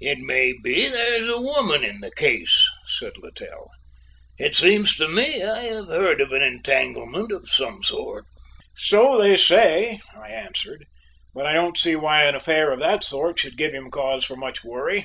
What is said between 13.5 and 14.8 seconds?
give him cause for much